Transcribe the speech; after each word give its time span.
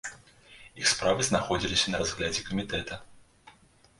Іх 0.83 0.87
справы 0.93 1.27
знаходзіліся 1.27 1.87
на 1.95 2.01
разглядзе 2.03 2.41
камітэта. 2.49 2.93